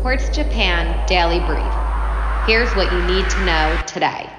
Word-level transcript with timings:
Quartz 0.00 0.30
Japan 0.30 1.06
Daily 1.06 1.40
Brief. 1.40 1.72
Here's 2.46 2.74
what 2.74 2.90
you 2.90 3.02
need 3.06 3.28
to 3.28 3.44
know 3.44 3.78
today. 3.86 4.30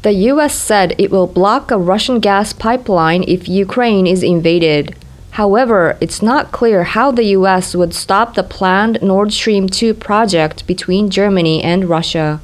The 0.00 0.12
US 0.32 0.54
said 0.54 0.94
it 0.96 1.10
will 1.10 1.26
block 1.26 1.70
a 1.70 1.76
Russian 1.76 2.20
gas 2.20 2.54
pipeline 2.54 3.24
if 3.24 3.46
Ukraine 3.46 4.06
is 4.06 4.22
invaded. 4.22 4.96
However, 5.32 5.98
it's 6.00 6.22
not 6.22 6.50
clear 6.50 6.84
how 6.84 7.10
the 7.10 7.24
US 7.36 7.74
would 7.74 7.92
stop 7.92 8.34
the 8.34 8.42
planned 8.42 9.02
Nord 9.02 9.34
Stream 9.34 9.68
2 9.68 9.92
project 9.92 10.66
between 10.66 11.10
Germany 11.10 11.62
and 11.62 11.84
Russia. 11.84 12.40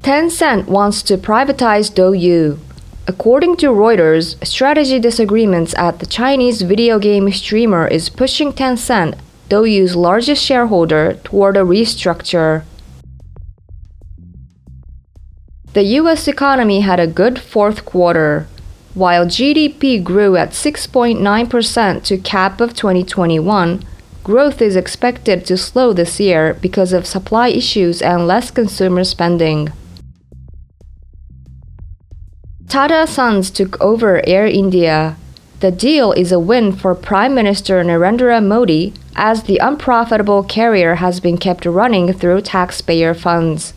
Tencent 0.00 0.66
wants 0.66 1.02
to 1.02 1.18
privatize 1.18 1.90
Douyu. 1.90 2.60
According 3.08 3.58
to 3.58 3.68
Reuters, 3.68 4.44
strategy 4.44 4.98
disagreements 4.98 5.76
at 5.78 6.00
the 6.00 6.06
Chinese 6.06 6.62
video 6.62 6.98
game 6.98 7.30
streamer 7.30 7.86
is 7.86 8.08
pushing 8.08 8.52
Tencent, 8.52 9.14
Douyu's 9.48 9.94
largest 9.94 10.42
shareholder, 10.42 11.14
toward 11.22 11.56
a 11.56 11.60
restructure. 11.60 12.64
The 15.74 15.84
US 16.00 16.26
economy 16.26 16.80
had 16.80 16.98
a 16.98 17.06
good 17.06 17.38
fourth 17.38 17.84
quarter. 17.84 18.48
While 18.94 19.26
GDP 19.26 20.02
grew 20.02 20.34
at 20.34 20.50
6.9% 20.50 22.02
to 22.06 22.18
cap 22.18 22.60
of 22.60 22.74
2021, 22.74 23.84
growth 24.24 24.60
is 24.60 24.74
expected 24.74 25.46
to 25.46 25.56
slow 25.56 25.92
this 25.92 26.18
year 26.18 26.54
because 26.54 26.92
of 26.92 27.06
supply 27.06 27.48
issues 27.48 28.02
and 28.02 28.26
less 28.26 28.50
consumer 28.50 29.04
spending. 29.04 29.70
Tata 32.68 33.06
Sons 33.06 33.50
took 33.50 33.80
over 33.80 34.20
Air 34.26 34.46
India. 34.46 35.16
The 35.60 35.70
deal 35.70 36.10
is 36.12 36.32
a 36.32 36.40
win 36.40 36.72
for 36.72 36.96
Prime 36.96 37.32
Minister 37.32 37.82
Narendra 37.84 38.44
Modi 38.44 38.92
as 39.14 39.44
the 39.44 39.58
unprofitable 39.58 40.42
carrier 40.42 40.96
has 40.96 41.20
been 41.20 41.38
kept 41.38 41.64
running 41.64 42.12
through 42.12 42.40
taxpayer 42.40 43.14
funds. 43.14 43.72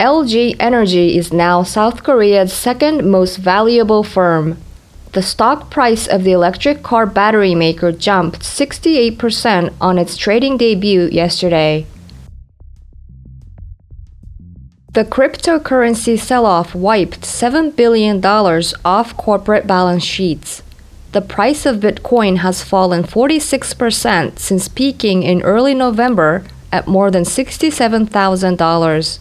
LG 0.00 0.56
Energy 0.58 1.16
is 1.16 1.30
now 1.32 1.62
South 1.62 2.02
Korea's 2.02 2.52
second 2.52 3.08
most 3.08 3.36
valuable 3.36 4.02
firm. 4.02 4.56
The 5.12 5.22
stock 5.22 5.70
price 5.70 6.06
of 6.06 6.24
the 6.24 6.32
electric 6.32 6.82
car 6.82 7.04
battery 7.04 7.54
maker 7.54 7.92
jumped 7.92 8.40
68% 8.40 9.74
on 9.78 9.98
its 9.98 10.16
trading 10.16 10.56
debut 10.56 11.10
yesterday. 11.12 11.86
The 14.94 15.06
cryptocurrency 15.06 16.18
sell 16.18 16.44
off 16.44 16.74
wiped 16.74 17.22
$7 17.22 17.74
billion 17.74 18.22
off 18.84 19.16
corporate 19.16 19.66
balance 19.66 20.04
sheets. 20.04 20.62
The 21.12 21.22
price 21.22 21.64
of 21.64 21.76
Bitcoin 21.76 22.38
has 22.38 22.62
fallen 22.62 23.02
46% 23.02 24.38
since 24.38 24.68
peaking 24.68 25.22
in 25.22 25.40
early 25.40 25.72
November 25.72 26.44
at 26.70 26.86
more 26.86 27.10
than 27.10 27.22
$67,000. 27.24 29.18